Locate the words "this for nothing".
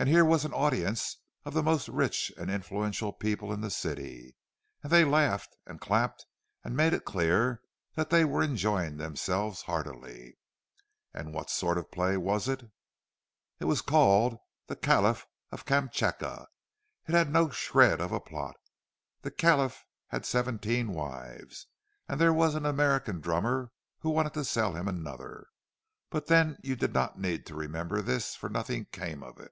28.00-28.84